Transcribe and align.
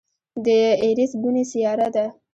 د 0.45 0.47
ایرېس 0.83 1.11
بونې 1.21 1.43
سیاره 1.51 1.87
ده. 1.95 2.05